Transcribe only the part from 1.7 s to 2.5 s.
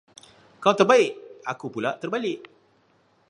pulak terbalik.